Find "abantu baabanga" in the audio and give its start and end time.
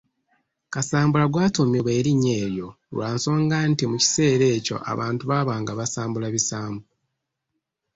4.91-5.71